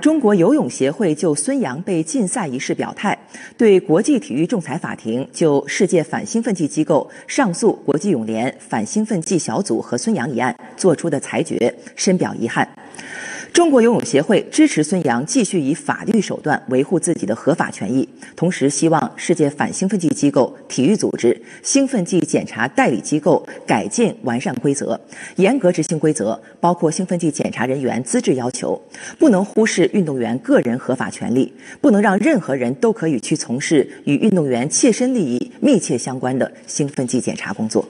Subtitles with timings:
[0.00, 3.18] 中国游泳协会就孙杨被禁赛一事表态，
[3.56, 12.68] 对国际体育仲裁法庭就世界反兴奋剂机构上诉国际泳联反兴奋剂小组和孙杨一案作出的裁决深表遗憾。
[13.58, 24.96] 中国游泳协会支持孙杨继续以法律手段维护自己的合法权益，同时希望世界反兴奋剂机构、体育组织、兴奋剂检查代理机构改进完善规则，
[25.34, 28.80] 严格执行规则，包括兴奋剂检查人员资质要求，
[29.18, 37.84] 不能忽视运动员个人合法权利，不能让任何人都可以去从事与运动员切身利益密切相关的兴奋剂检查工作。